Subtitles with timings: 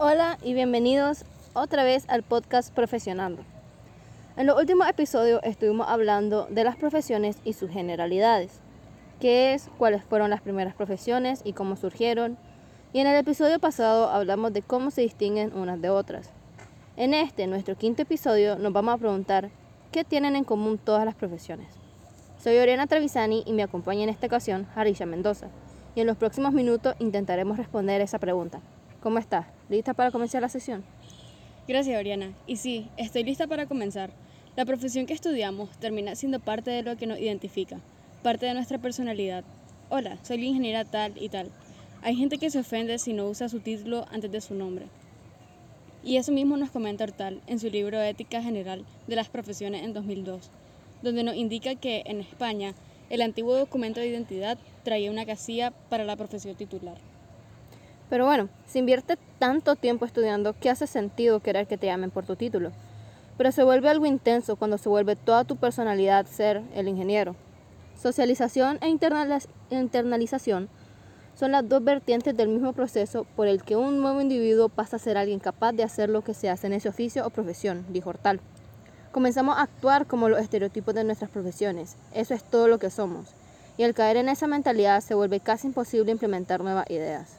[0.00, 1.24] Hola y bienvenidos
[1.54, 3.42] otra vez al podcast Profesionando.
[4.36, 8.60] En los últimos episodios estuvimos hablando de las profesiones y sus generalidades,
[9.18, 12.38] qué es, cuáles fueron las primeras profesiones y cómo surgieron,
[12.92, 16.30] y en el episodio pasado hablamos de cómo se distinguen unas de otras.
[16.96, 19.50] En este, nuestro quinto episodio, nos vamos a preguntar
[19.90, 21.66] qué tienen en común todas las profesiones.
[22.38, 25.48] Soy Oriana Travisani y me acompaña en esta ocasión Harisha Mendoza,
[25.96, 28.60] y en los próximos minutos intentaremos responder esa pregunta.
[29.00, 29.46] ¿Cómo estás?
[29.68, 30.82] ¿Lista para comenzar la sesión?
[31.68, 32.32] Gracias, Oriana.
[32.48, 34.10] Y sí, estoy lista para comenzar.
[34.56, 37.78] La profesión que estudiamos termina siendo parte de lo que nos identifica,
[38.24, 39.44] parte de nuestra personalidad.
[39.88, 41.48] Hola, soy la ingeniera tal y tal.
[42.02, 44.86] Hay gente que se ofende si no usa su título antes de su nombre.
[46.02, 49.92] Y eso mismo nos comenta Hortal en su libro Ética General de las Profesiones en
[49.92, 50.50] 2002,
[51.02, 52.74] donde nos indica que en España
[53.10, 56.98] el antiguo documento de identidad traía una casilla para la profesión titular.
[58.10, 62.24] Pero bueno, si invierte tanto tiempo estudiando, ¿qué hace sentido querer que te llamen por
[62.24, 62.72] tu título?
[63.36, 67.36] Pero se vuelve algo intenso cuando se vuelve toda tu personalidad ser el ingeniero.
[68.00, 68.88] Socialización e
[69.70, 70.68] internalización
[71.38, 74.98] son las dos vertientes del mismo proceso por el que un nuevo individuo pasa a
[74.98, 78.10] ser alguien capaz de hacer lo que se hace en ese oficio o profesión, dijo
[78.10, 78.40] Hortal.
[79.12, 83.28] Comenzamos a actuar como los estereotipos de nuestras profesiones, eso es todo lo que somos,
[83.76, 87.37] y al caer en esa mentalidad se vuelve casi imposible implementar nuevas ideas.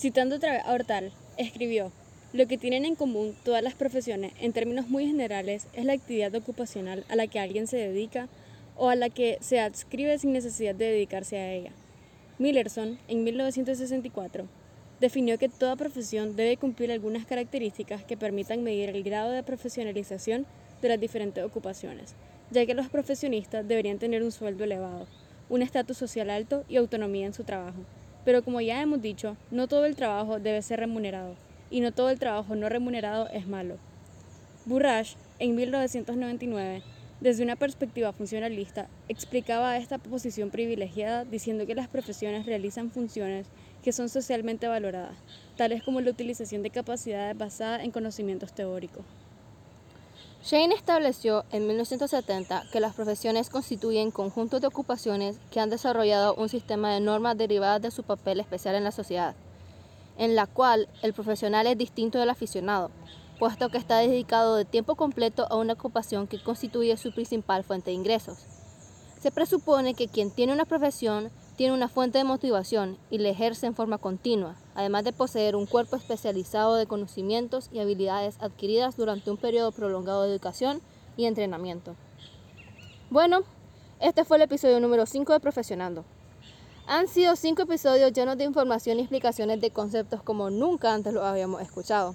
[0.00, 1.92] Citando otra vez a Hortal, escribió,
[2.32, 6.34] lo que tienen en común todas las profesiones, en términos muy generales, es la actividad
[6.34, 8.26] ocupacional a la que alguien se dedica
[8.78, 11.72] o a la que se adscribe sin necesidad de dedicarse a ella.
[12.38, 14.48] Millerson, en 1964,
[15.00, 20.46] definió que toda profesión debe cumplir algunas características que permitan medir el grado de profesionalización
[20.80, 22.14] de las diferentes ocupaciones,
[22.50, 25.06] ya que los profesionistas deberían tener un sueldo elevado,
[25.50, 27.84] un estatus social alto y autonomía en su trabajo.
[28.30, 31.34] Pero como ya hemos dicho, no todo el trabajo debe ser remunerado
[31.68, 33.76] y no todo el trabajo no remunerado es malo.
[34.66, 36.80] Burrage, en 1999,
[37.20, 43.48] desde una perspectiva funcionalista, explicaba esta posición privilegiada diciendo que las profesiones realizan funciones
[43.82, 45.16] que son socialmente valoradas,
[45.56, 49.04] tales como la utilización de capacidades basadas en conocimientos teóricos.
[50.42, 56.48] Shane estableció en 1970 que las profesiones constituyen conjuntos de ocupaciones que han desarrollado un
[56.48, 59.34] sistema de normas derivadas de su papel especial en la sociedad,
[60.16, 62.90] en la cual el profesional es distinto del aficionado,
[63.38, 67.90] puesto que está dedicado de tiempo completo a una ocupación que constituye su principal fuente
[67.90, 68.38] de ingresos.
[69.20, 73.66] Se presupone que quien tiene una profesión tiene una fuente de motivación y la ejerce
[73.66, 79.30] en forma continua, además de poseer un cuerpo especializado de conocimientos y habilidades adquiridas durante
[79.30, 80.80] un periodo prolongado de educación
[81.16, 81.94] y entrenamiento.
[83.10, 83.40] Bueno,
[84.00, 86.04] este fue el episodio número 5 de Profesionando.
[86.86, 91.22] Han sido cinco episodios llenos de información y explicaciones de conceptos como nunca antes los
[91.22, 92.14] habíamos escuchado.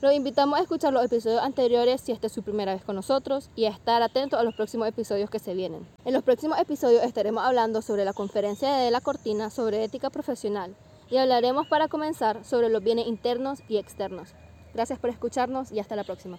[0.00, 3.50] Los invitamos a escuchar los episodios anteriores si esta es su primera vez con nosotros
[3.56, 5.88] y a estar atentos a los próximos episodios que se vienen.
[6.04, 10.76] En los próximos episodios estaremos hablando sobre la conferencia de la Cortina sobre ética profesional
[11.10, 14.34] y hablaremos para comenzar sobre los bienes internos y externos.
[14.72, 16.38] Gracias por escucharnos y hasta la próxima.